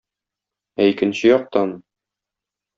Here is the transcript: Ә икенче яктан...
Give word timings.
Ә 0.85 0.87
икенче 0.93 1.31
яктан... 1.33 1.77